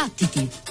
[0.00, 0.69] Battiti!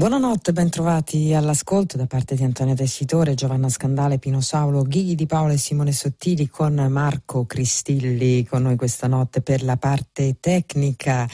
[0.00, 5.52] Buonanotte, bentrovati all'ascolto da parte di Antonio Tessitore, Giovanna Scandale, Pino Saulo, Ghighi Di Paolo
[5.52, 11.28] e Simone Sottili con Marco Cristilli con noi questa notte per la parte tecnica.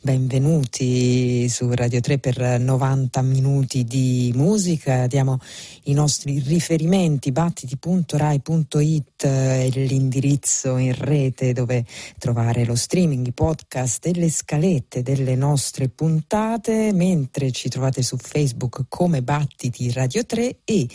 [0.00, 5.08] Benvenuti su Radio 3 per 90 minuti di musica.
[5.08, 5.38] Diamo
[5.86, 11.84] i nostri riferimenti battiti.rai.it è l'indirizzo in rete dove
[12.18, 18.11] trovare lo streaming, i podcast e le scalette delle nostre puntate, mentre ci trovate su
[18.18, 20.88] Facebook come Battiti Radio 3 e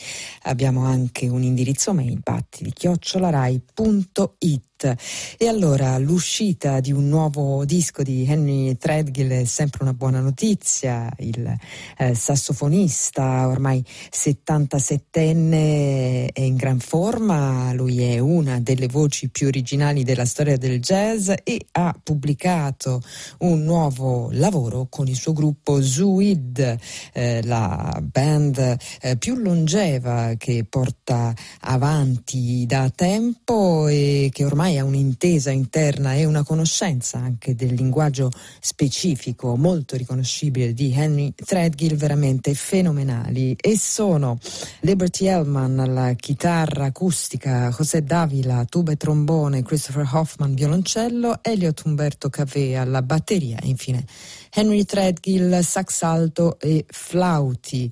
[0.44, 8.25] abbiamo anche un indirizzo mail battiti chiocciolarai.it e allora l'uscita di un nuovo disco di
[8.27, 11.12] Henry Threadgill è sempre una buona notizia.
[11.18, 11.57] Il
[11.97, 17.74] eh, sassofonista, ormai 77enne, è in gran forma.
[17.74, 23.01] Lui è una delle voci più originali della storia del jazz e ha pubblicato
[23.39, 26.77] un nuovo lavoro con il suo gruppo Zuid,
[27.13, 34.78] eh, la band eh, più longeva che porta avanti da tempo e che ormai ormai
[34.78, 38.30] ha un'intesa interna e una conoscenza anche del linguaggio
[38.60, 43.56] specifico molto riconoscibile di Henry Threadgill veramente fenomenali.
[43.60, 44.38] E sono
[44.81, 52.30] Liberty Hellman alla chitarra acustica, José Davila tuba e trombone, Christopher Hoffman violoncello, Elliot Umberto
[52.30, 54.06] Cavea alla batteria e infine
[54.53, 57.89] Henry Threadgill, sax alto e flauti.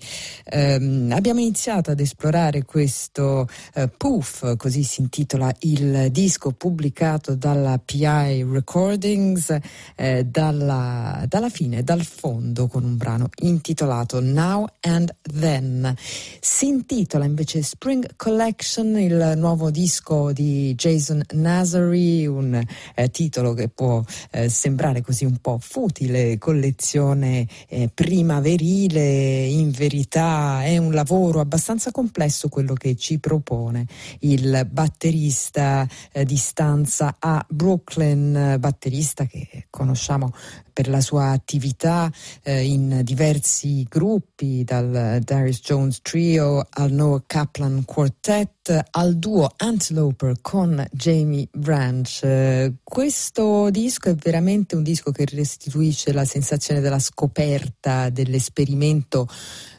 [0.52, 7.80] Um, abbiamo iniziato ad esplorare questo uh, Poof, così si intitola il disco pubblicato dalla
[7.84, 9.58] PI Recordings
[9.96, 15.94] eh, dalla, dalla fine, dal fondo, con un brano intitolato Now and Then.
[16.40, 22.62] Si intitola invece Spring Collection, il nuovo disco di Jason Nazary, un
[22.96, 30.64] eh, titolo che può eh, sembrare così un po' futile collezione eh, primaverile, in verità
[30.64, 33.88] è un lavoro abbastanza complesso quello che ci propone
[34.20, 40.34] il batterista eh, di stanza a Brooklyn, batterista che conosciamo
[40.72, 42.12] per la sua attività
[42.44, 48.55] eh, in diversi gruppi, dal Darius Jones Trio al Noah Kaplan Quartet
[48.92, 52.74] al duo Anteloper con Jamie Branch.
[52.84, 59.28] Questo disco è veramente un disco che restituisce la sensazione della scoperta, dell'esperimento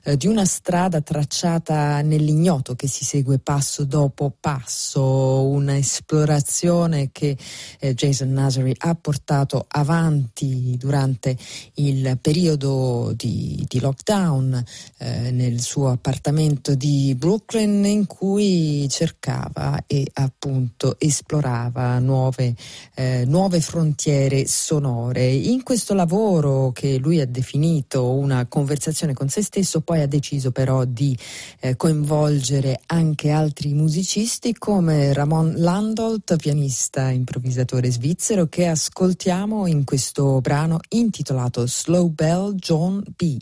[0.06, 5.02] eh, di una strada tracciata nell'ignoto che si segue passo dopo passo,
[5.48, 7.36] un'esplorazione che
[7.80, 11.36] eh, Jason Nazary ha portato avanti durante
[11.74, 14.64] il periodo di, di lockdown
[14.98, 22.54] eh, nel suo appartamento di Brooklyn in cui cercava e appunto esplorava nuove,
[22.94, 25.26] eh, nuove frontiere sonore.
[25.26, 30.06] In questo lavoro che lui ha definito una conversazione con se stesso, poi poi ha
[30.06, 31.16] deciso però di
[31.60, 40.40] eh, coinvolgere anche altri musicisti come Ramon Landolt, pianista improvvisatore svizzero, che ascoltiamo in questo
[40.40, 43.38] brano intitolato Slow Bell John B.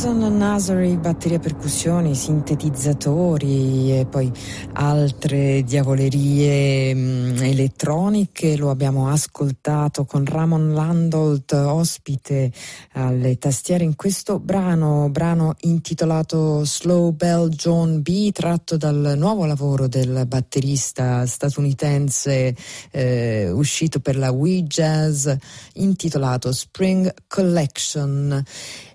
[0.00, 4.32] Jason Nazari, batteria percussioni, sintetizzatori e poi
[4.80, 8.56] altre diavolerie mh, mm, elettroniche.
[8.56, 12.50] Lo abbiamo ascoltato con Ramon Landolt, ospite
[12.92, 19.86] alle tastiere in questo brano, brano intitolato Slow Bell John B, tratto dal nuovo lavoro
[19.86, 22.54] del batterista statunitense
[22.90, 25.30] eh, uscito per la Wii Jazz,
[25.74, 28.42] intitolato Spring Collection.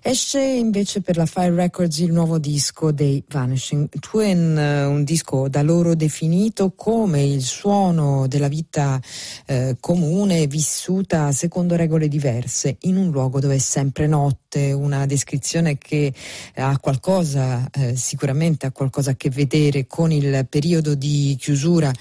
[0.02, 5.48] Esce invece per la Fire Records il nuovo disco dei Vanishing Twin, eh, un disco
[5.48, 9.00] da loro definito come il suono della vita
[9.46, 15.78] eh, comune vissuta secondo regole diverse in un luogo dove è sempre notte, una descrizione
[15.78, 16.12] che
[16.54, 21.92] ha qualcosa, eh, sicuramente ha qualcosa a che vedere con il periodo di chiusura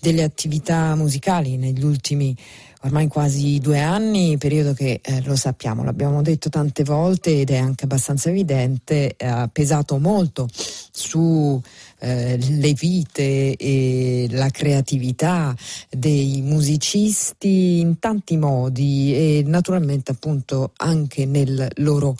[0.00, 5.84] delle attività musicali negli ultimi anni ormai quasi due anni, periodo che eh, lo sappiamo,
[5.84, 11.60] l'abbiamo detto tante volte ed è anche abbastanza evidente, ha pesato molto su
[11.98, 15.54] eh, le vite e la creatività
[15.90, 22.16] dei musicisti in tanti modi e naturalmente appunto anche nel loro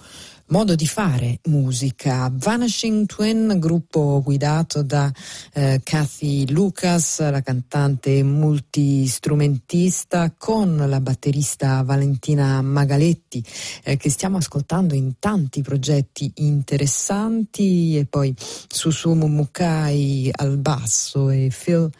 [0.50, 2.30] modo di fare musica.
[2.32, 5.10] Vanishing Twin, gruppo guidato da
[5.52, 13.42] eh, Kathy Lucas, la cantante multistrumentista, con la batterista Valentina Magaletti,
[13.84, 21.50] eh, che stiamo ascoltando in tanti progetti interessanti, e poi Susumu Mukai al basso e
[21.56, 21.90] Phil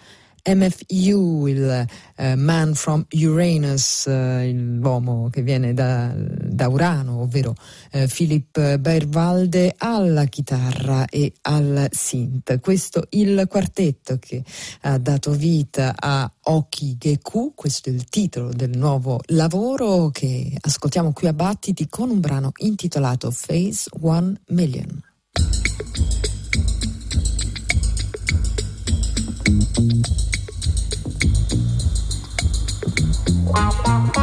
[0.45, 7.55] MFU, il uh, Man from Uranus, uh, l'uomo che viene da, da Urano, ovvero
[7.93, 12.61] uh, Philip Bairvalde, alla chitarra e al synth.
[12.61, 14.43] Questo il quartetto che
[14.83, 21.13] ha dato vita a Oki Geku, questo è il titolo del nuovo lavoro che ascoltiamo
[21.13, 25.03] qui a Battiti con un brano intitolato Phase One Million.
[29.51, 30.30] Looking for
[33.53, 34.20] Bye.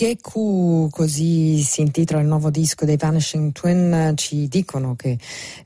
[0.00, 5.18] Geku, così si intitola il nuovo disco dei Vanishing Twin, ci dicono che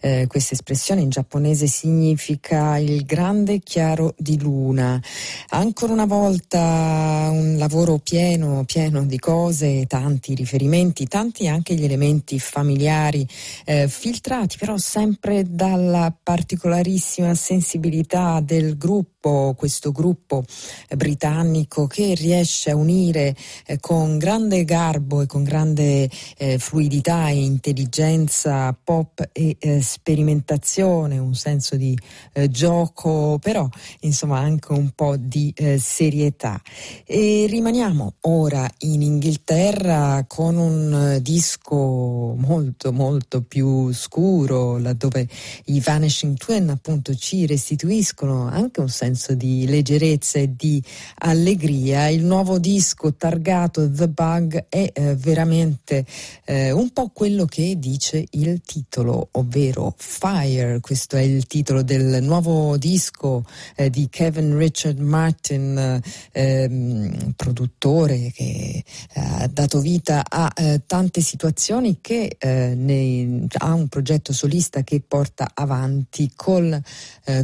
[0.04, 5.00] eh, questa espressione in giapponese significa il grande chiaro di luna.
[5.48, 12.38] Ancora una volta un lavoro pieno, pieno di cose, tanti riferimenti, tanti anche gli elementi
[12.38, 13.26] familiari,
[13.64, 20.44] eh, filtrati però sempre dalla particolarissima sensibilità del gruppo, questo gruppo
[20.86, 27.28] eh, britannico che riesce a unire eh, con grande garbo e con grande eh, fluidità
[27.30, 31.96] e intelligenza pop e eh, sperimentazione, un senso di
[32.32, 33.68] eh, gioco, però
[34.00, 36.60] insomma anche un po' di eh, serietà.
[37.04, 45.28] E rimaniamo ora in Inghilterra con un disco molto molto più scuro, laddove
[45.66, 50.82] i Vanishing Twin appunto ci restituiscono anche un senso di leggerezza e di
[51.18, 52.08] allegria.
[52.08, 56.04] Il nuovo disco targato The Bug è eh, veramente
[56.44, 60.80] eh, un po' quello che dice il titolo, ovvero Fire.
[60.80, 63.44] Questo è il titolo del nuovo disco
[63.74, 66.00] eh, di Kevin Richard Martin,
[66.32, 73.74] ehm, produttore che eh, ha dato vita a eh, tante situazioni che eh, ne, ha
[73.74, 76.80] un progetto solista che porta avanti col,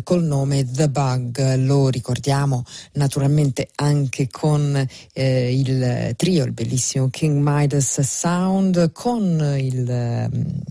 [0.05, 1.57] col nome The Bug.
[1.57, 10.63] Lo ricordiamo naturalmente anche con il trio, il bellissimo King Midas Sound con il, ehm,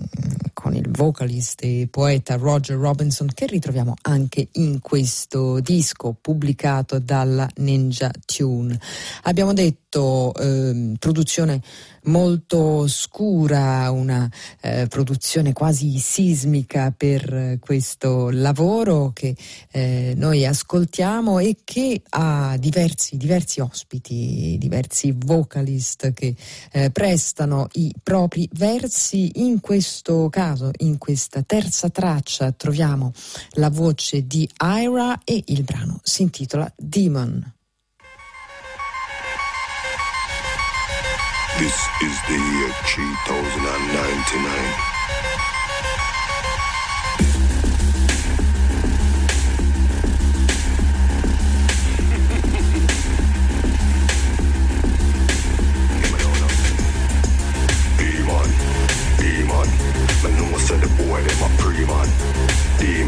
[0.54, 7.48] con il vocalist e poeta Roger Robinson che ritroviamo anche in questo disco pubblicato dalla
[7.58, 8.80] Ninja Tune.
[9.24, 11.62] Abbiamo detto eh, produzione
[12.04, 14.30] molto scura, una
[14.62, 19.36] eh, produzione quasi sismica per questo lavoro che
[19.72, 26.36] eh, noi ascoltiamo e che ha diversi, diversi ospiti, diversi vocalist che
[26.72, 29.32] eh, prestano i propri versi.
[29.36, 33.12] In questo caso, in questa terza traccia, troviamo
[33.52, 37.54] la voce di Ira e il brano si intitola Demon.
[41.58, 44.99] This is the year 3099.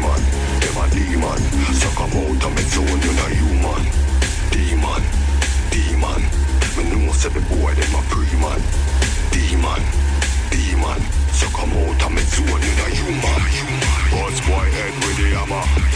[0.02, 1.38] demon, demon.
[1.74, 3.84] So come out of me zone, you know human.
[4.50, 5.02] Demon,
[5.70, 6.22] demon.
[6.76, 8.60] Me know say the boy them a pre-man.
[9.30, 9.82] Demon,
[10.50, 11.00] demon.
[11.32, 13.42] So come out of me zone, you know human.
[14.10, 15.91] Boss boy head with the hammer.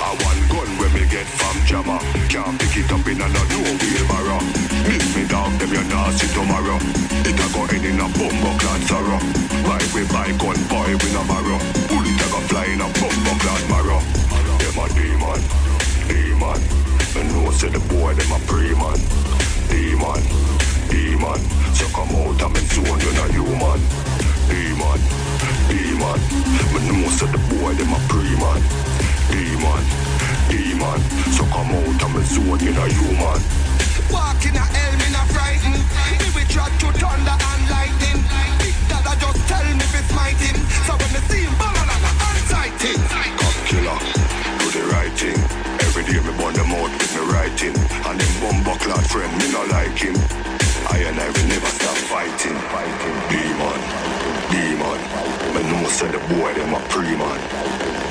[0.00, 2.00] I one gun when me get from Jama.
[2.32, 4.40] Can't pick it up in another no wheelbarrow.
[4.88, 6.80] Miss me dog, them you not see tomorrow.
[7.22, 9.20] It a go end in a bumbo clad sorrow.
[9.68, 11.60] Ride we bike on boy we no borrow.
[11.86, 14.00] Bullet a go fly in a bumbo clad marrow.
[14.58, 15.40] Them a demon,
[16.08, 16.60] demon.
[17.14, 18.98] Me know say the boy them a pre-man.
[19.68, 20.22] Demon,
[20.88, 21.40] demon.
[21.76, 23.80] So come out and me zone you not human.
[24.48, 25.00] Demon,
[25.70, 26.18] demon.
[26.74, 28.60] Me know say the boy them a pre-man.
[29.30, 29.84] Demon,
[30.50, 31.00] demon.
[31.34, 33.40] So come out and me zone you not human.
[34.10, 35.82] Walking a hell, me not frightened.
[36.18, 38.20] Me we try to thunder and lightning.
[38.58, 40.58] Big Dada just tell me fi smite him.
[40.86, 43.00] So when me see him, bang on a unsight him.
[43.38, 43.98] Cop killer,
[44.58, 45.40] do the right thing.
[45.86, 47.76] Every day me burn them out with me writing.
[48.08, 50.16] And them bumbo clad friend, me no like him.
[50.90, 52.58] I and I will never stop fighting.
[52.74, 53.19] fighting.
[55.90, 57.40] Say the boy them a pre-man.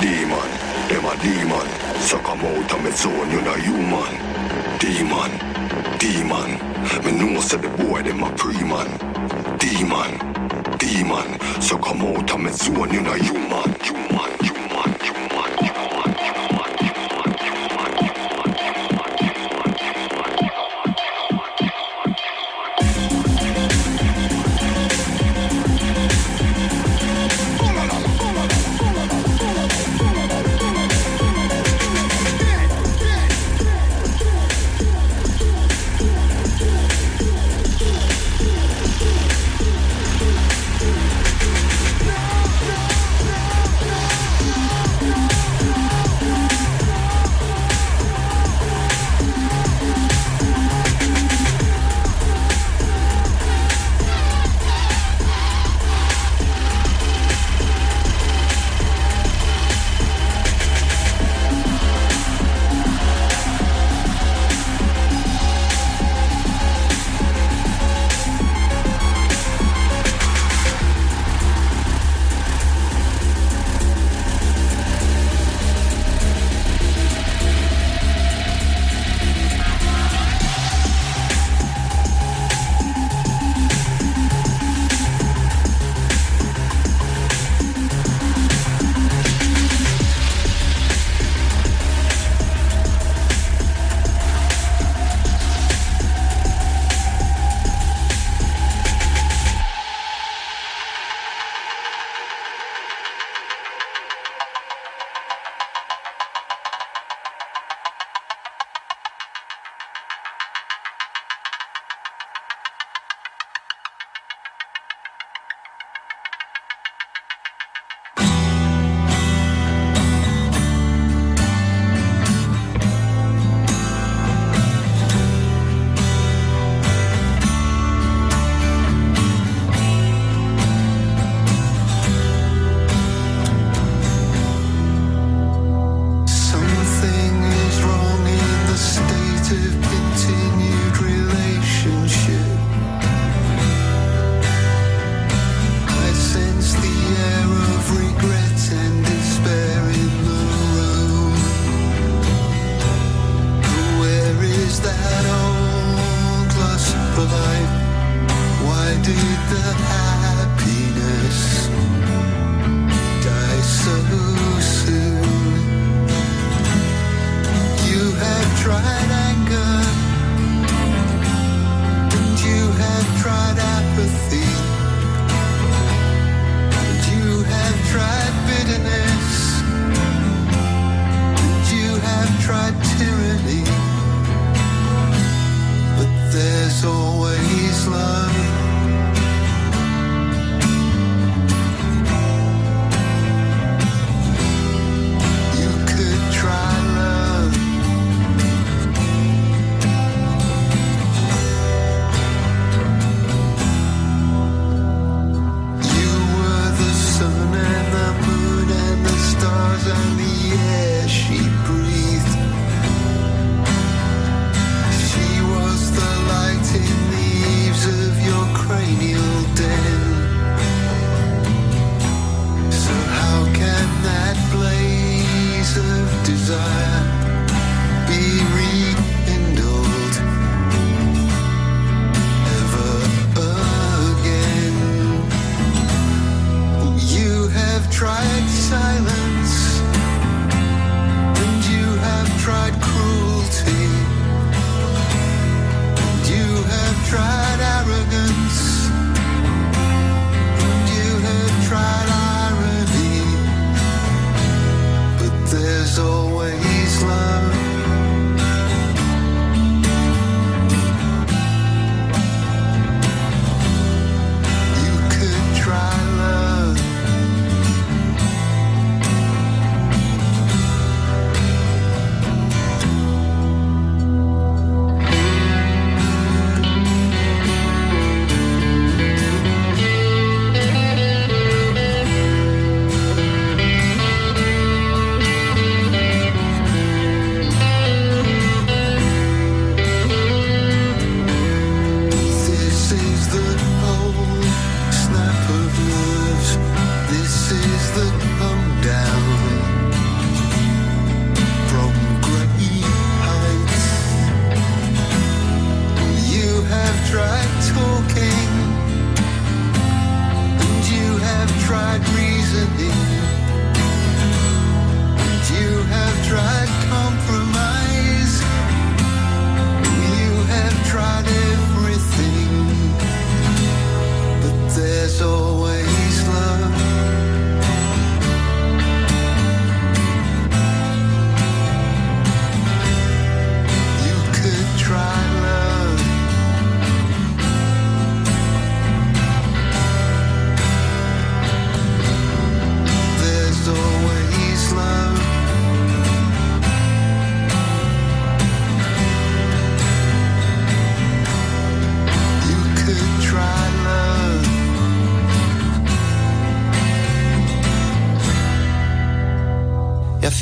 [0.00, 0.50] Demon,
[0.88, 1.68] them a demon.
[2.00, 4.14] So come out of me zone, you know human.
[4.78, 5.32] Demon,
[5.98, 6.50] demon.
[7.04, 8.90] Me know say the boy them a pre-man.
[9.58, 10.12] Demon,
[10.78, 11.40] demon.
[11.60, 13.14] So come out of me zone, you know.
[13.14, 14.49] Human, human, human,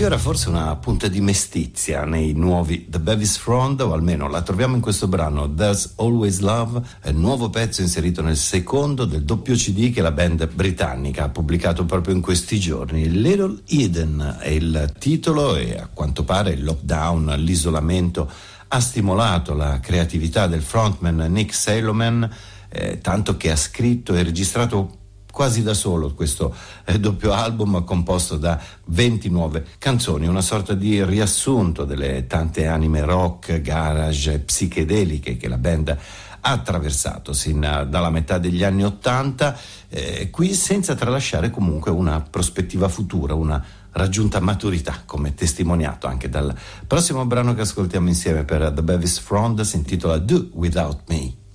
[0.09, 4.75] Affiora forse una punta di mestizia nei nuovi The Bevis Front, o almeno la troviamo
[4.75, 6.81] in questo brano There's Always Love,
[7.12, 12.14] nuovo pezzo inserito nel secondo del doppio CD che la band britannica ha pubblicato proprio
[12.14, 13.11] in questi giorni.
[13.21, 18.31] Little Eden è il titolo e a quanto pare il lockdown, l'isolamento
[18.68, 22.31] ha stimolato la creatività del frontman Nick Saloman,
[22.71, 25.08] eh, tanto che ha scritto e registrato
[25.38, 26.53] quasi da solo questo
[26.85, 33.03] eh, doppio album composto da 20 nuove canzoni, una sorta di riassunto delle tante anime
[33.03, 39.57] rock, garage psichedeliche che la band ha attraversato sin eh, dalla metà degli anni Ottanta,
[39.88, 46.53] eh, qui senza tralasciare comunque una prospettiva futura, una raggiunta maturità, come testimoniato anche dal
[46.85, 51.46] prossimo brano che ascoltiamo insieme per The Bevis Front, si intitola Do Without Me.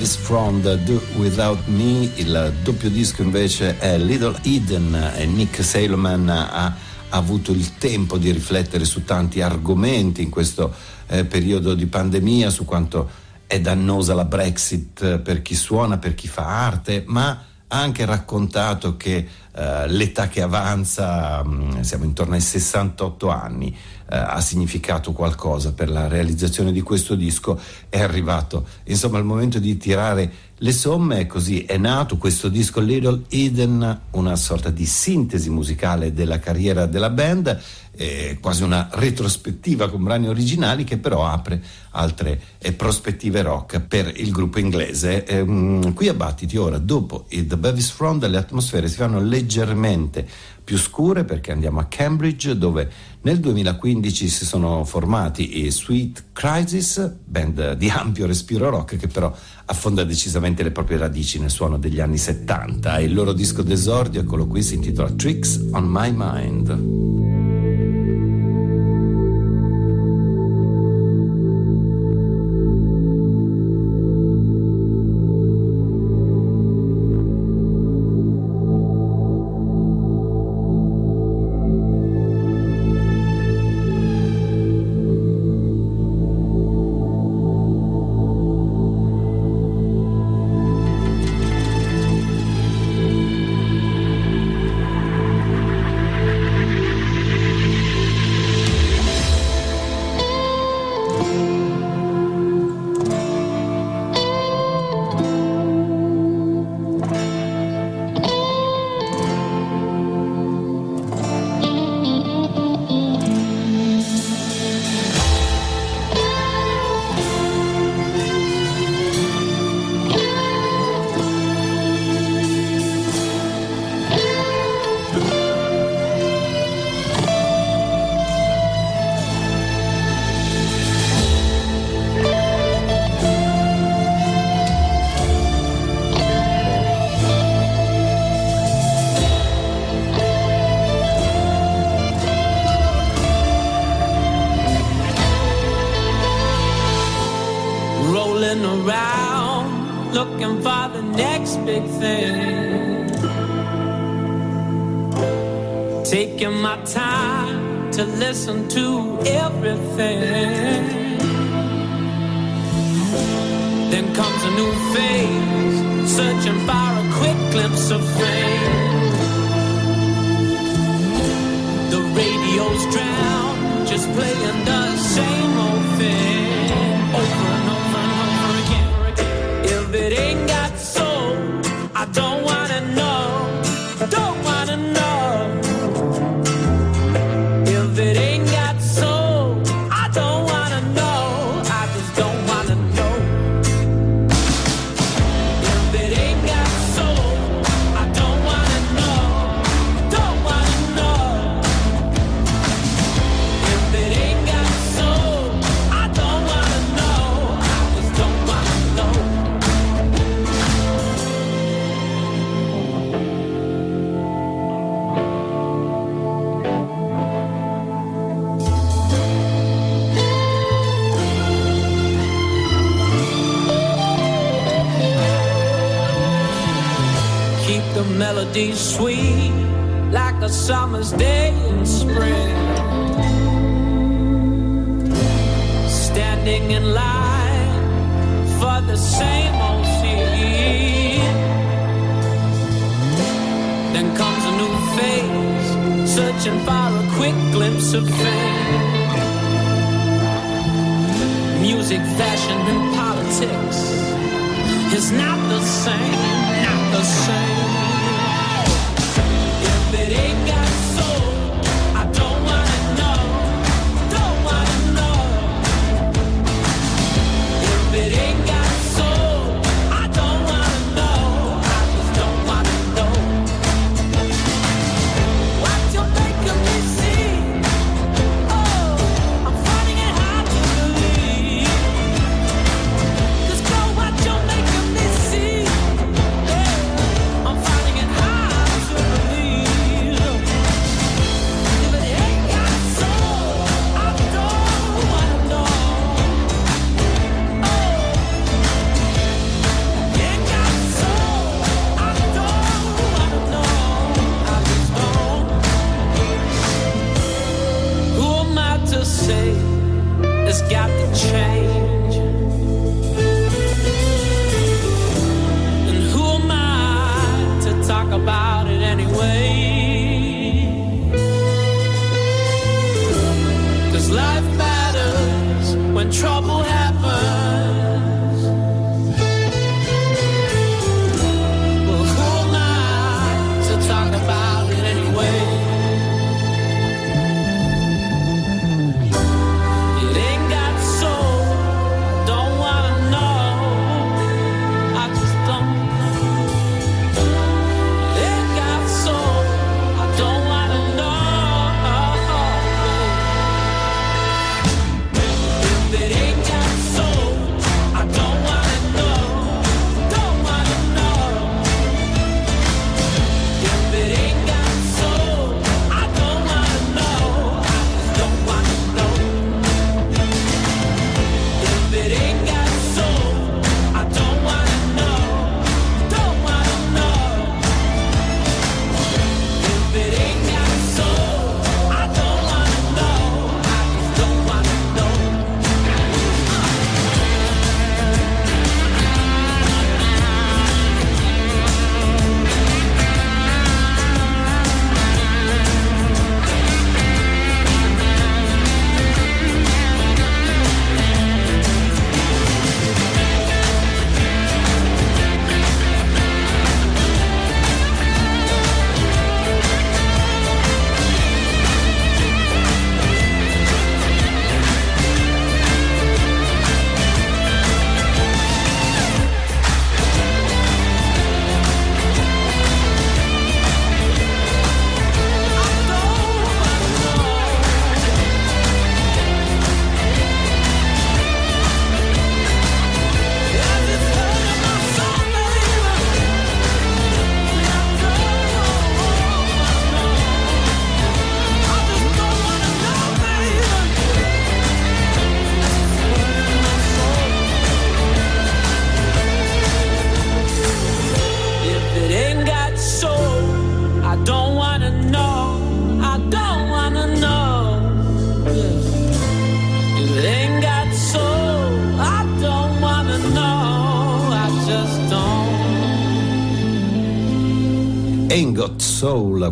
[0.00, 5.62] Bevis from the Do Without Me, il doppio disco invece è Little Eden e Nick
[5.62, 6.74] Saleman ha
[7.10, 10.72] avuto il tempo di riflettere su tanti argomenti in questo
[11.06, 13.10] eh, periodo di pandemia, su quanto
[13.46, 19.26] è dannosa la Brexit per chi suona, per chi fa arte, ma anche raccontato che
[19.52, 25.90] eh, l'età che avanza, mh, siamo intorno ai 68 anni, eh, ha significato qualcosa per
[25.90, 27.60] la realizzazione di questo disco.
[27.88, 33.22] È arrivato insomma il momento di tirare le somme così è nato questo disco Little
[33.30, 37.58] Eden, una sorta di sintesi musicale della carriera della band,
[38.00, 44.10] eh, quasi una retrospettiva con brani originali che però apre altre eh, prospettive rock per
[44.16, 45.26] il gruppo inglese.
[45.26, 50.26] Ehm, qui a Battiti ora, dopo The Bevis Front, le atmosfere si fanno leggermente
[50.64, 52.88] più scure perché andiamo a Cambridge dove
[53.22, 59.34] nel 2015 si sono formati i Sweet Crisis, band di ampio respiro rock che però
[59.66, 64.22] affonda decisamente le proprie radici nel suono degli anni 70 e il loro disco d'esordio,
[64.22, 67.39] eccolo qui, si intitola Tricks on My Mind.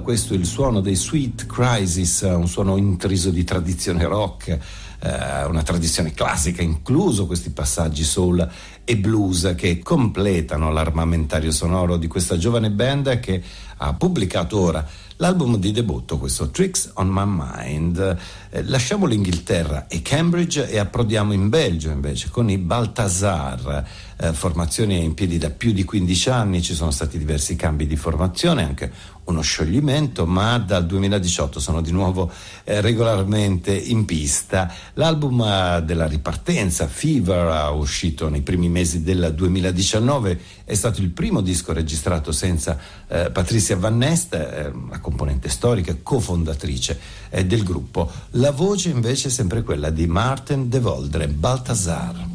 [0.08, 6.14] Questo il suono dei Sweet Crisis, un suono intriso di tradizione rock, eh, una tradizione
[6.14, 8.50] classica, incluso questi passaggi soul
[8.84, 13.42] e blues che completano l'armamentario sonoro di questa giovane band che
[13.78, 14.86] ha pubblicato ora
[15.18, 18.16] l'album di debutto, questo Tricks on My Mind.
[18.50, 23.84] Eh, lasciamo l'Inghilterra e Cambridge e approdiamo in Belgio invece con i Baltasar,
[24.16, 27.96] eh, formazione in piedi da più di 15 anni, ci sono stati diversi cambi di
[27.96, 28.92] formazione, anche
[29.28, 32.30] uno scioglimento, ma dal 2018 sono di nuovo
[32.64, 34.72] eh, regolarmente in pista.
[34.94, 41.40] L'album eh, della ripartenza, Fever, uscito nei primi mesi del 2019, è stato il primo
[41.40, 46.98] disco registrato senza eh, Patricia Van Nest, eh, la componente storica, cofondatrice
[47.30, 48.10] eh, del gruppo.
[48.32, 52.27] La voce invece è sempre quella di Martin De Voldre, Baltasar.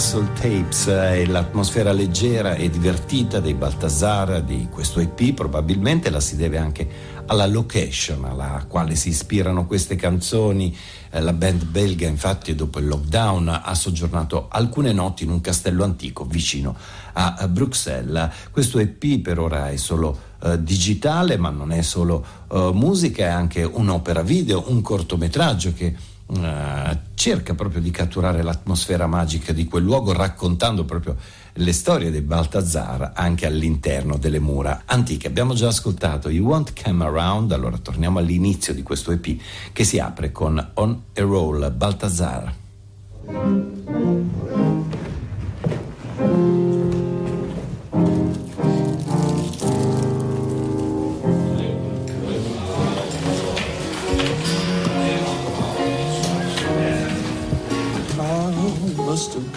[0.00, 6.36] Castle Tapes e l'atmosfera leggera e divertita dei Baltasar di questo EP probabilmente la si
[6.36, 6.88] deve anche
[7.26, 10.74] alla location alla quale si ispirano queste canzoni.
[11.10, 15.84] Eh, la band belga infatti dopo il lockdown ha soggiornato alcune notti in un castello
[15.84, 16.74] antico vicino
[17.12, 18.30] a Bruxelles.
[18.50, 23.28] Questo EP per ora è solo eh, digitale ma non è solo eh, musica, è
[23.28, 25.94] anche un'opera video, un cortometraggio che
[26.32, 31.16] eh, cerca proprio di catturare l'atmosfera magica di quel luogo raccontando proprio
[31.54, 35.26] le storie dei Baltazar anche all'interno delle mura antiche.
[35.26, 39.36] Abbiamo già ascoltato You Won't Come Around, allora torniamo all'inizio di questo EP
[39.72, 42.54] che si apre con On a Roll Baltazar.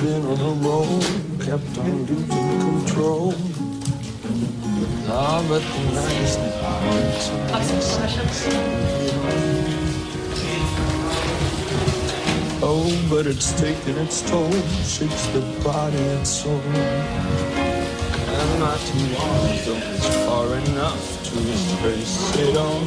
[0.04, 1.00] Been on a roll,
[1.40, 3.34] kept on losing control.
[5.08, 6.36] Ah, but the night is
[12.66, 14.52] Oh, but it's taken its toll,
[14.84, 16.60] shakes the body and soul.
[18.40, 22.84] And not tomorrow, though it's far enough to embrace it all.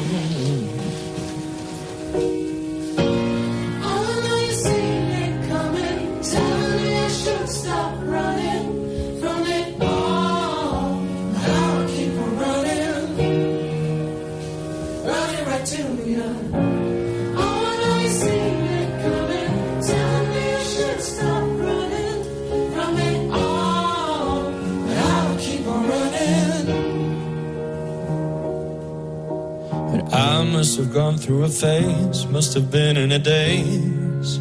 [30.56, 34.38] Must have gone through a phase, must have been in a daze.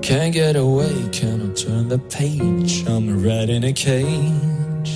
[0.00, 2.86] Can't get away, cannot turn the page.
[2.86, 4.92] I'm a rat in a cage.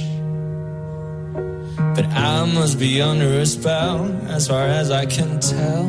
[1.97, 5.89] But I must be under a spell, as far as I can tell.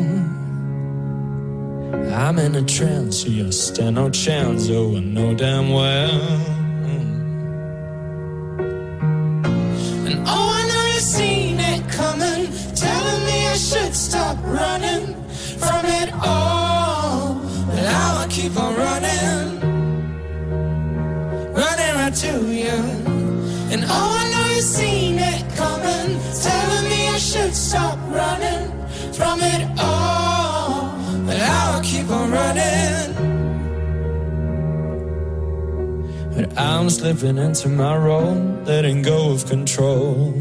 [2.12, 6.51] I'm in a trance, you stand no chance, oh, I know damn well.
[24.62, 28.70] Seen it coming, telling me I should stop running
[29.12, 30.93] from it all.
[31.26, 33.32] But I'll keep on running.
[36.36, 38.36] But I'm slipping into my role,
[38.66, 40.34] letting go of control.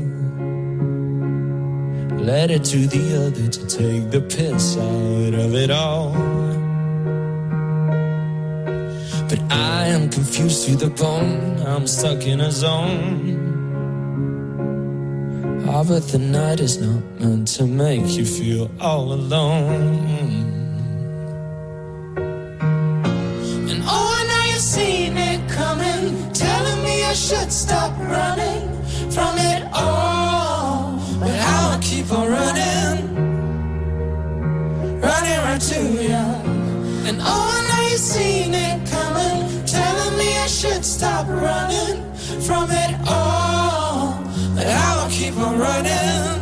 [2.19, 6.13] Let it to the other to take the piss out of it all.
[9.29, 11.59] But I am confused to the bone.
[11.67, 13.50] I'm stuck in a zone.
[15.69, 19.99] Ah, but the night is not meant to make you feel all alone.
[23.71, 28.69] And oh, I know you've seen it coming, telling me I should stop running
[29.11, 30.99] from it all.
[31.21, 32.99] But I'll keep on running,
[35.01, 36.27] running right to you.
[37.09, 41.99] And oh, I know you've seen it coming, telling me I should stop running
[42.47, 43.30] from it all.
[45.51, 46.40] I'm running.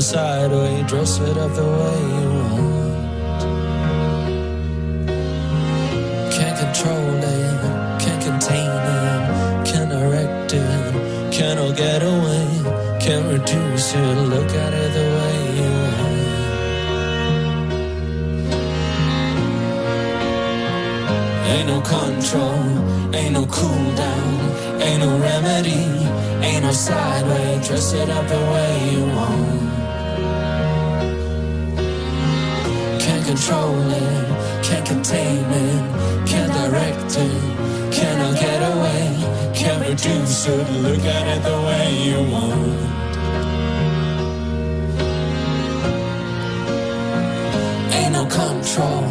[0.00, 0.76] Keep on running.
[0.76, 2.96] sideway, dress it up the way you want.
[6.32, 7.60] Can't control it,
[8.04, 12.46] can't contain it, can't direct it, can't all get away,
[13.00, 16.16] can't reduce it, look at it the way you want.
[21.52, 25.84] Ain't no control, ain't no cool down, ain't no remedy,
[26.44, 29.65] ain't no sideway, dress it up the way you want.
[33.26, 41.00] Control it, can't contain it, can't direct it, cannot get away, can't reduce it, look
[41.00, 42.78] at it the way you want.
[47.96, 49.04] Ain't no control,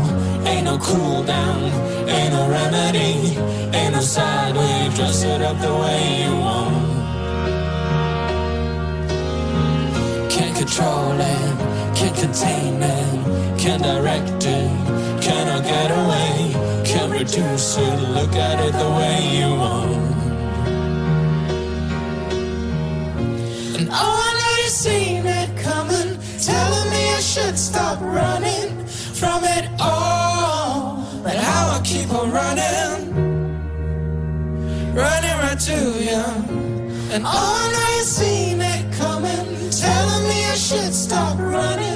[0.48, 1.64] ain't no cool down,
[2.08, 3.38] ain't no remedy,
[3.78, 6.76] ain't no sideways, dress it up the way you want.
[10.32, 13.25] Can't control it, can't contain it,
[13.66, 14.70] can't direct it,
[15.24, 19.96] cannot get away, can't reduce it, look at it the way you want.
[23.76, 26.10] And oh, I know you've seen it coming,
[26.40, 31.04] telling me I should stop running from it all.
[31.24, 33.02] But how I keep on running,
[34.94, 36.24] running right to you.
[37.14, 41.95] And oh, I know you've seen it coming, telling me I should stop running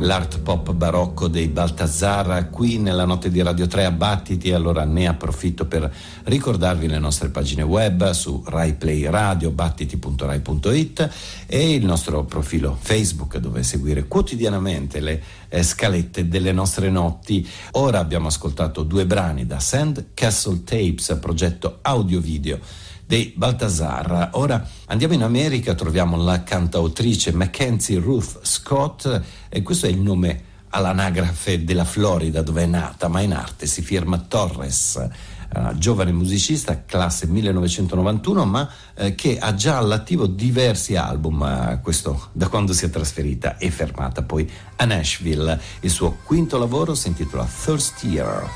[0.00, 5.06] L'art pop barocco dei Baltazar qui nella notte di Radio 3 a Battiti, allora ne
[5.06, 5.88] approfitto per
[6.24, 11.10] ricordarvi le nostre pagine web su Rai Play Radio, battiti.rai.it
[11.46, 17.48] e il nostro profilo Facebook dove seguire quotidianamente le eh, scalette delle nostre notti.
[17.72, 24.28] Ora abbiamo ascoltato due brani da Sand Castle Tapes, progetto audio-video dei Baltazar.
[24.34, 30.42] Ora andiamo in America, troviamo la cantautrice Mackenzie Ruth Scott e questo è il nome
[30.68, 35.08] all'anagrafe della Florida dove è nata, ma in arte si firma Torres.
[35.52, 42.28] Una giovane musicista, classe 1991, ma eh, che ha già all'attivo diversi album, eh, questo
[42.30, 45.60] da quando si è trasferita e fermata poi a Nashville.
[45.80, 48.48] Il suo quinto lavoro si intitola Thirstier.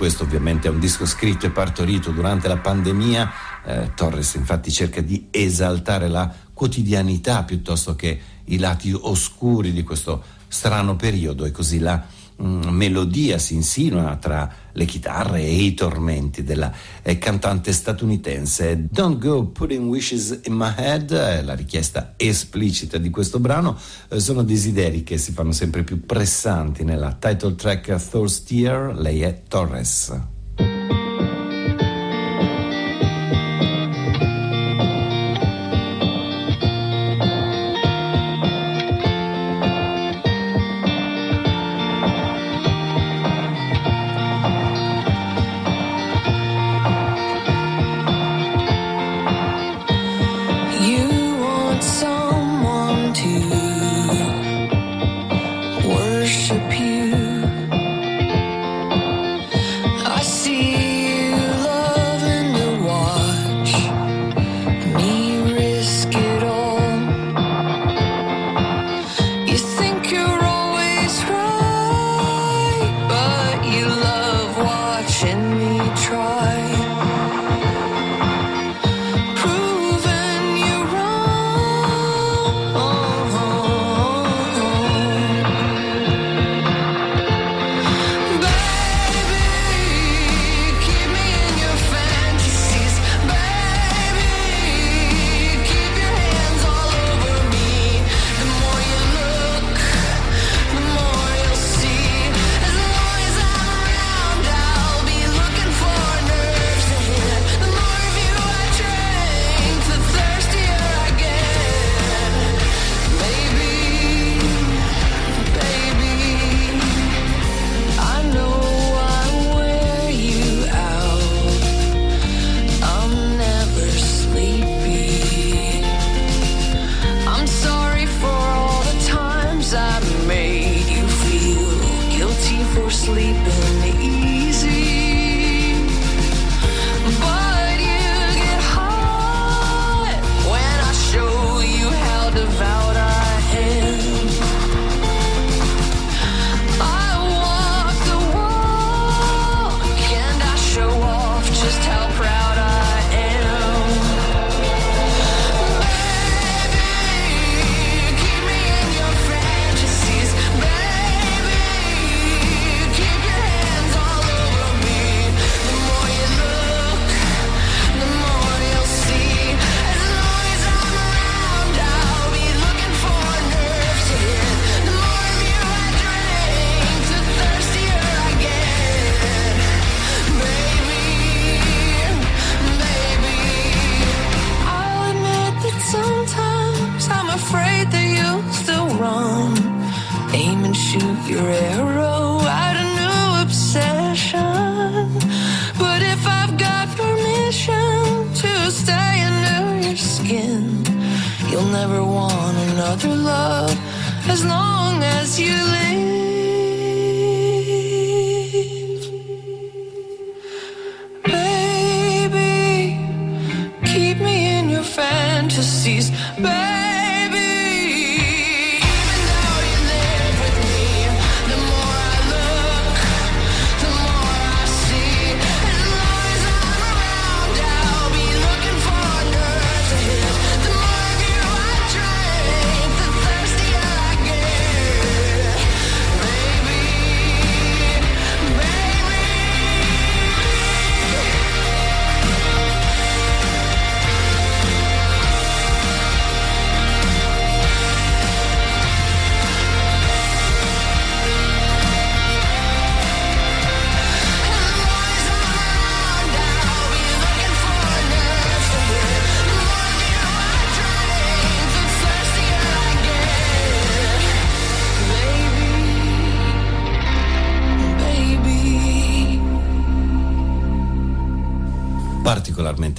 [0.00, 3.32] Questo ovviamente è un disco scritto e partorito durante la pandemia.
[3.66, 10.24] Eh, Torres infatti cerca di esaltare la quotidianità piuttosto che i lati oscuri di questo
[10.48, 12.02] strano periodo e così la
[12.40, 16.72] melodia si insinua tra le chitarre e i tormenti della
[17.02, 18.86] eh, cantante statunitense.
[18.90, 23.76] Don't go putting wishes in my head, la richiesta esplicita di questo brano,
[24.08, 29.42] eh, sono desideri che si fanno sempre più pressanti nella title track Thirstier, lei è
[29.46, 30.39] Torres.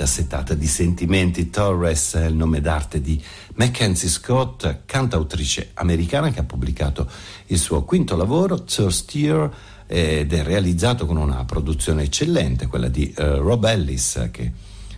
[0.01, 1.49] vita settata di sentimenti.
[1.49, 3.21] Torres è il nome d'arte di
[3.55, 7.07] Mackenzie Scott, cantautrice americana che ha pubblicato
[7.47, 9.51] il suo quinto lavoro, Thirst Year,
[9.85, 14.51] ed è realizzato con una produzione eccellente, quella di uh, Rob Ellis, che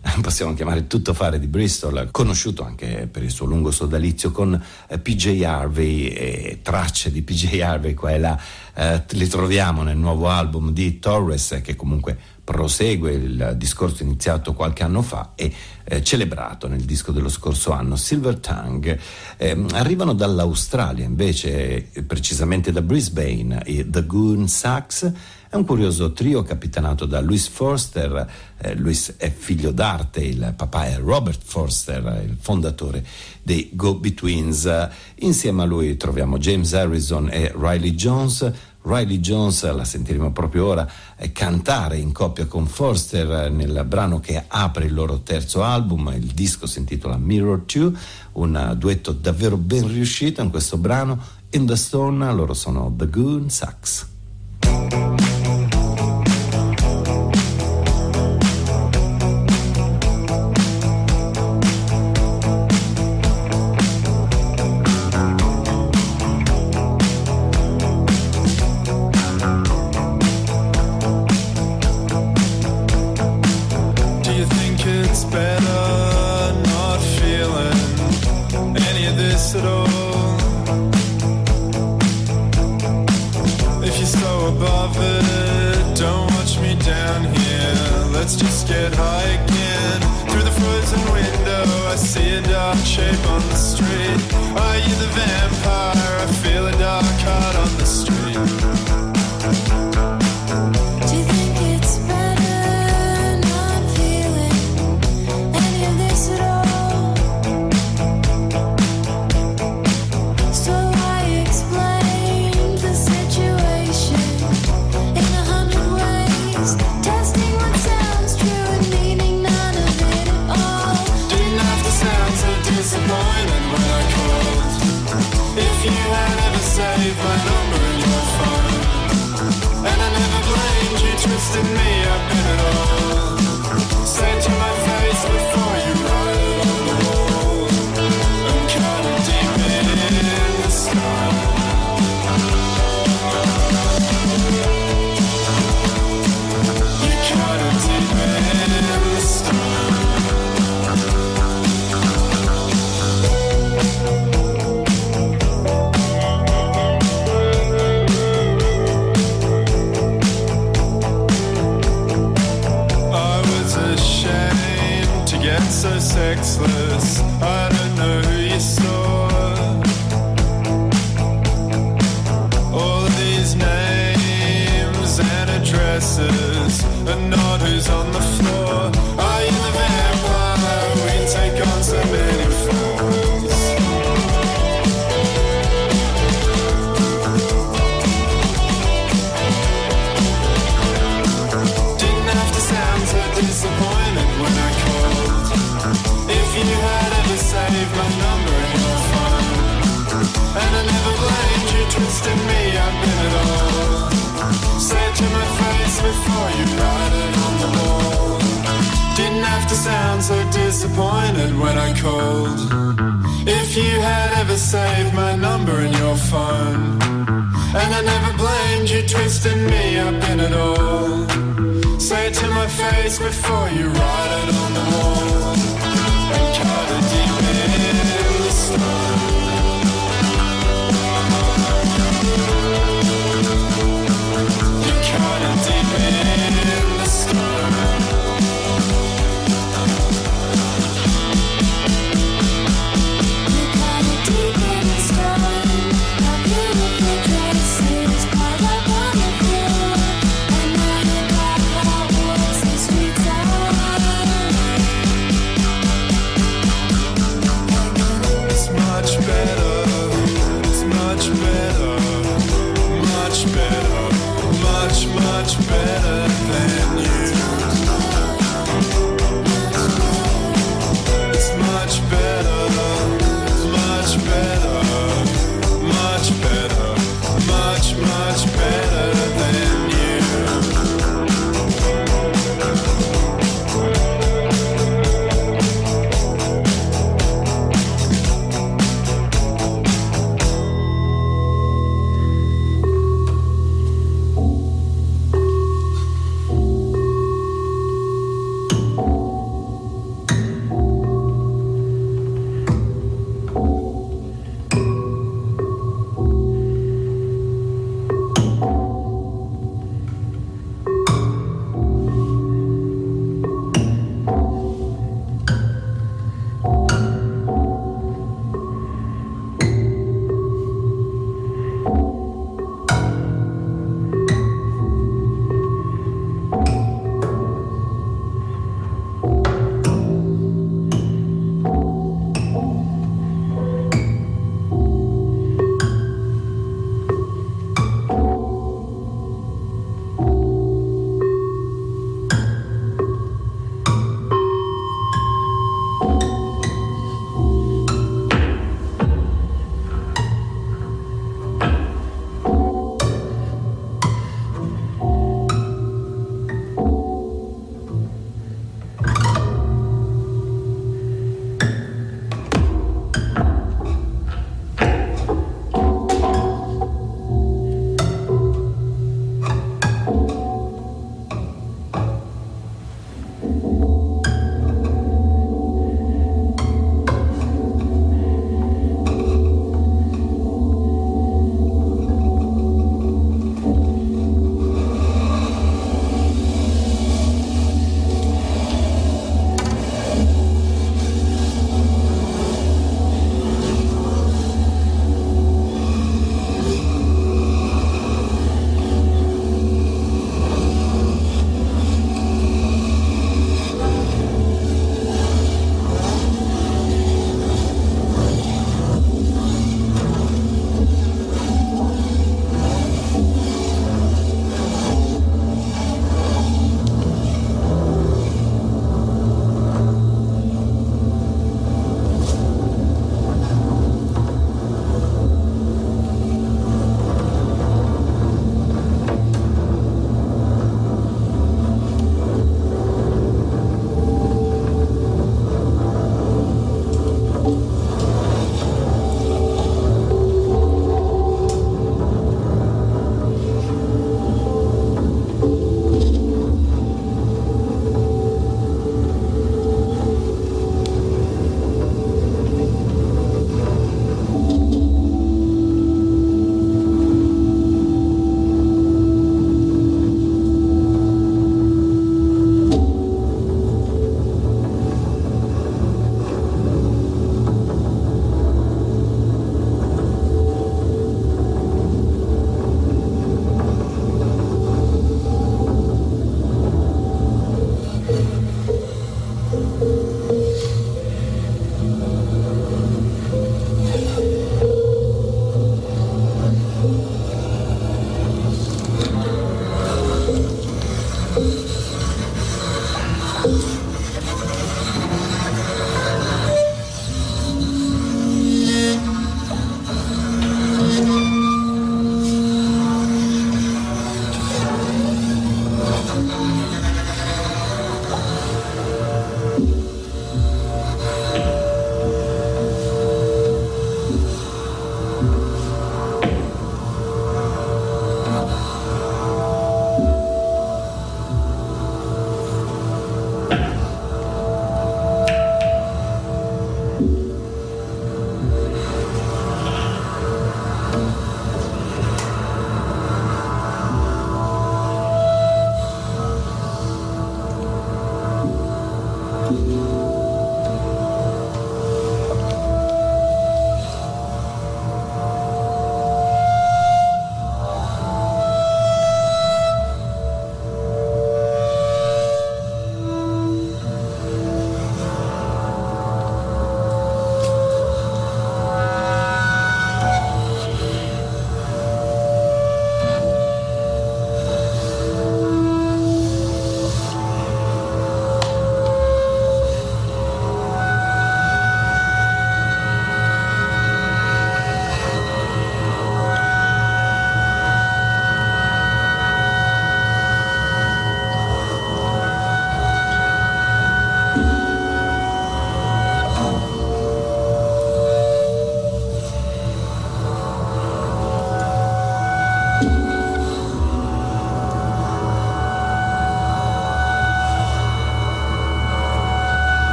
[0.20, 4.98] possiamo chiamare tutto fare di Bristol, conosciuto anche per il suo lungo sodalizio con eh,
[4.98, 8.40] PJ Harvey e tracce di PJ Harvey qua e là,
[8.74, 12.18] eh, le troviamo nel nuovo album di Torres che comunque
[12.50, 15.52] prosegue il discorso iniziato qualche anno fa e
[15.84, 18.98] eh, celebrato nel disco dello scorso anno, Silver Tongue.
[19.36, 25.12] Eh, arrivano dall'Australia invece, eh, precisamente da Brisbane, i The Goon Sachs.
[25.48, 28.28] È un curioso trio capitanato da Louis Forster.
[28.58, 33.06] Eh, Louis è figlio d'arte, il papà è Robert Forster, il fondatore
[33.44, 34.88] dei Go Betweens.
[35.20, 38.52] Insieme a lui troviamo James Harrison e Riley Jones
[38.82, 44.20] Riley Jones, la sentiremo proprio ora, eh, cantare in coppia con Forster eh, nel brano
[44.20, 47.92] che apre il loro terzo album, il disco si intitola Mirror 2,
[48.32, 51.18] un duetto davvero ben riuscito in questo brano,
[51.50, 55.29] In the Stone, loro sono The Goon Sax.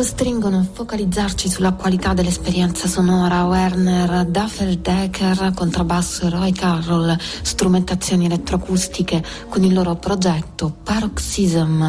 [0.00, 3.44] Costringono a focalizzarci sulla qualità dell'esperienza sonora.
[3.44, 11.82] Werner Duffeldecker, contrabbasso e Roy Carroll, strumentazioni elettroacustiche con il loro progetto Paroxysm,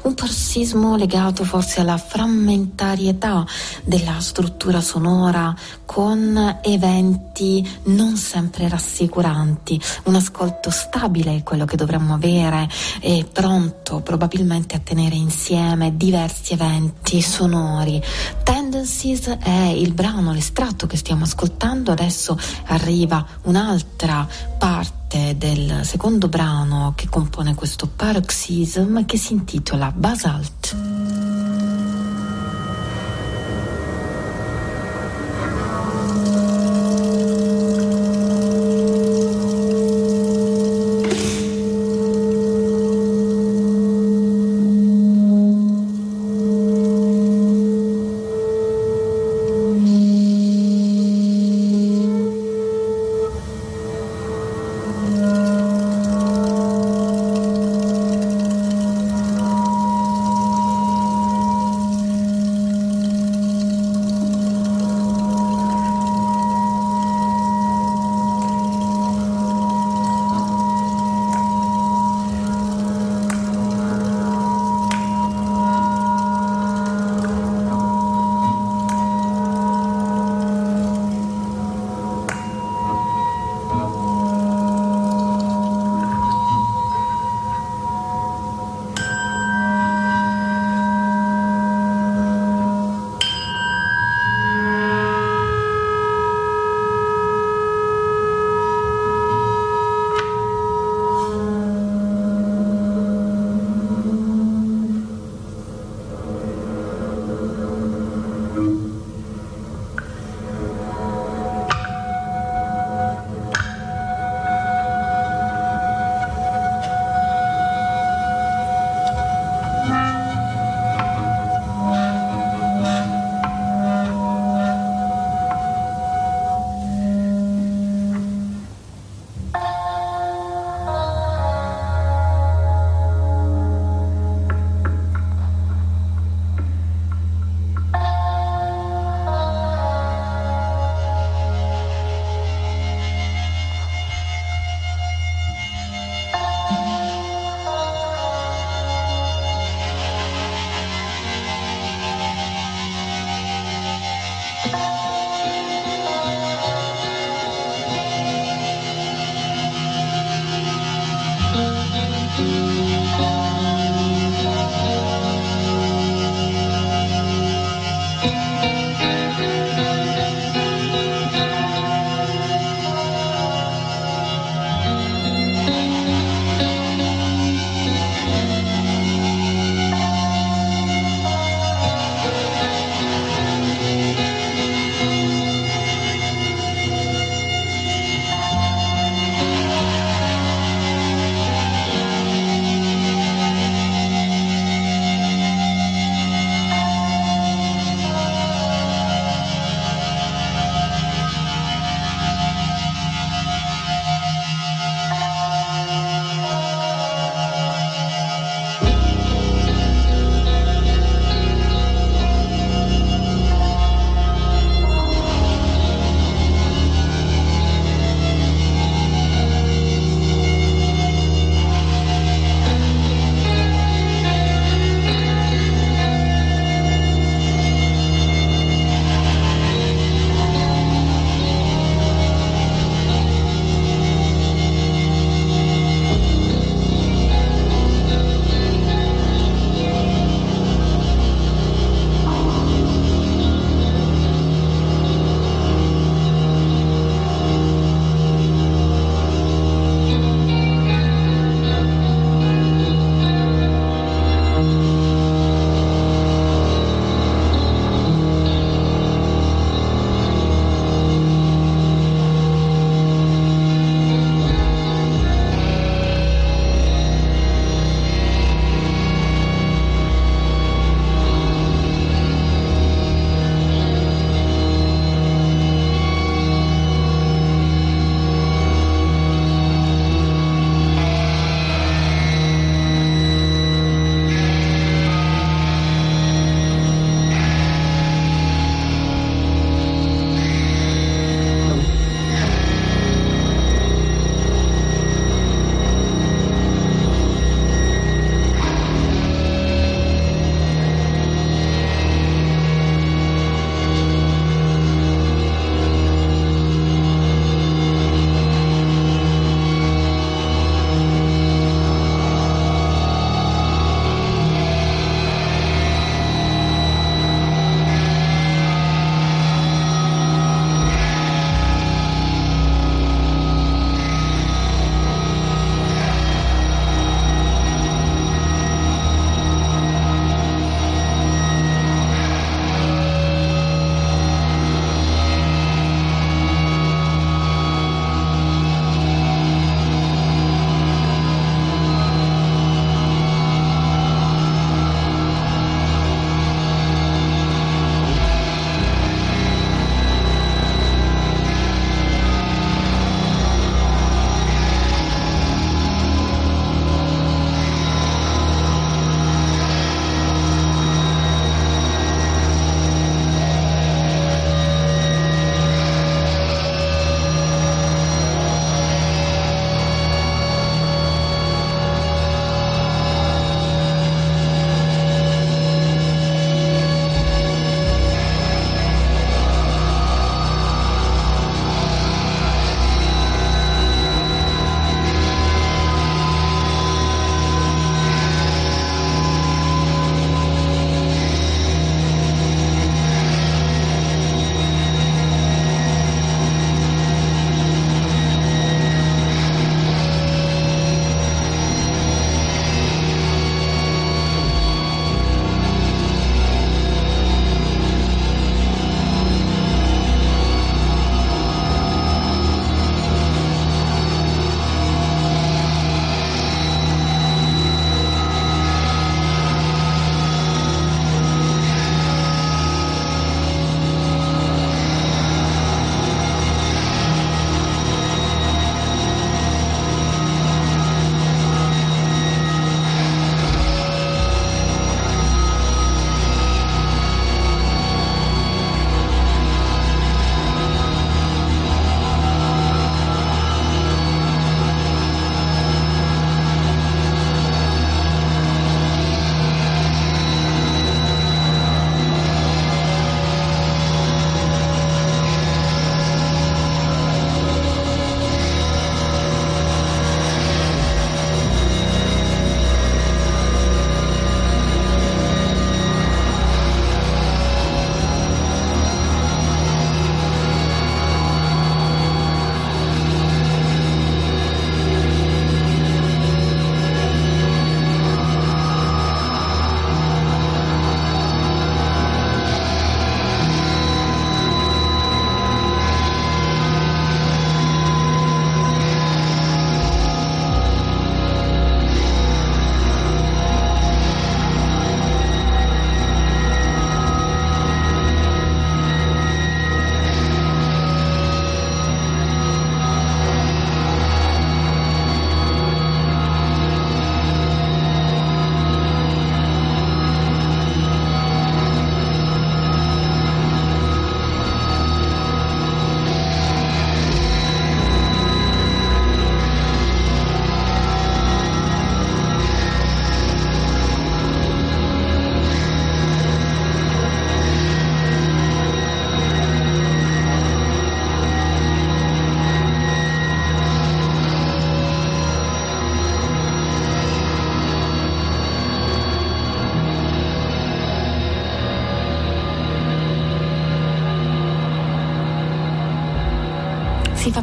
[0.00, 3.44] un parossismo legato forse alla frammentarietà
[3.84, 5.54] della struttura sonora
[5.98, 9.80] con eventi non sempre rassicuranti.
[10.04, 12.68] Un ascolto stabile è quello che dovremmo avere
[13.00, 18.00] e pronto probabilmente a tenere insieme diversi eventi sonori.
[18.44, 24.24] Tendencies è il brano, l'estratto che stiamo ascoltando, adesso arriva un'altra
[24.56, 31.37] parte del secondo brano che compone questo paroxysm che si intitola Basalt.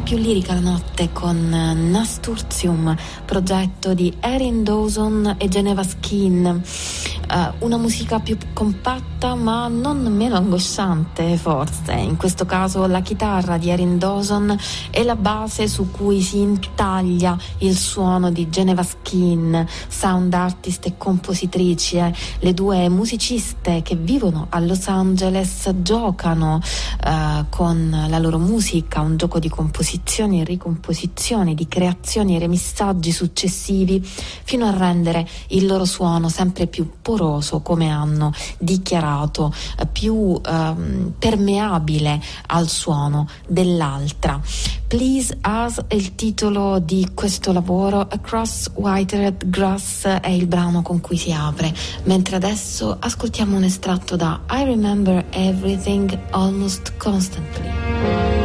[0.06, 6.46] Più lirica la notte con eh, Nasturtium, progetto di Erin Dawson e Geneva Skin.
[6.46, 11.92] Eh, una musica più compatta ma non meno angosciante forse.
[11.92, 14.56] In questo caso la chitarra di Erin Dawson
[14.90, 20.96] è la base su cui si intaglia il suono di Geneva Skin, sound artist e
[20.96, 21.98] compositrici.
[21.98, 22.14] eh.
[22.38, 26.58] Le due musiciste che vivono a Los Angeles giocano
[27.04, 33.12] eh, con la loro musica, un gioco di composizioni e ricomposizioni, di creazioni e remissaggi
[33.12, 40.40] successivi fino a rendere il loro suono sempre più poroso, come hanno dichiarato, eh, più
[40.44, 44.40] ehm, permeabile al suono dell'altra.
[44.86, 51.00] Please Us è il titolo di questo lavoro, Across Whitered Grass è il brano con
[51.00, 51.74] cui si apre,
[52.04, 58.35] mentre adesso ascoltiamo un estratto da I Remember Everything Almost Constantly.